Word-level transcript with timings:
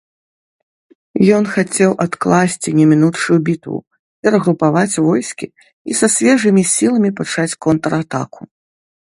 Ён 1.39 1.43
хацеў 1.55 1.91
адкласці 2.05 2.69
немінучую 2.79 3.37
бітву, 3.49 3.77
перагрупаваць 4.25 4.95
войскі 5.09 5.47
і 5.53 5.91
са 6.01 6.07
свежымі 6.15 6.63
сіламі 6.75 7.15
пачаць 7.23 7.49
контратаку. 7.69 8.41